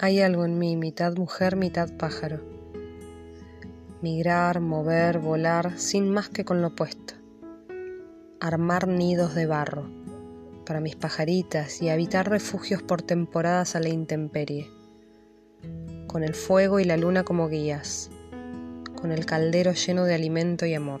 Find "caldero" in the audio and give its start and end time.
19.26-19.72